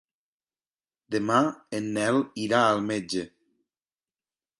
Demà 1.15 1.35
en 1.79 1.89
Nel 1.97 2.17
irà 2.45 2.61
al 2.71 2.81
metge. 2.87 3.23